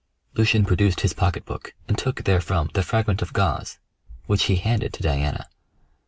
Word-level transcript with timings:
Lucian 0.33 0.65
produced 0.65 1.01
his 1.01 1.13
pocketbook 1.13 1.75
and 1.87 1.95
took 1.95 2.21
therefrom 2.23 2.71
the 2.73 2.81
fragment 2.81 3.21
of 3.21 3.33
gauze, 3.33 3.77
which 4.25 4.45
he 4.45 4.55
handed 4.55 4.93
to 4.93 5.03
Diana. 5.03 5.47